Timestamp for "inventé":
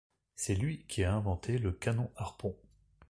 1.13-1.59